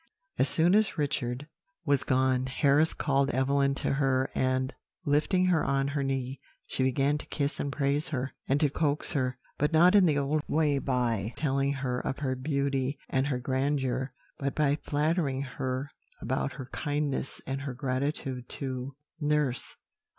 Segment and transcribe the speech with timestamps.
[0.39, 1.45] "As soon as Richard
[1.85, 4.73] was gone, Harris called Evelyn to her, and,
[5.05, 9.13] lifting her on her knee, she began to kiss and praise her, and to coax
[9.13, 13.37] her, but not in the old way by telling her of her beauty and her
[13.37, 19.75] grandeur, but by flattering her about her kindness and her gratitude to nurse.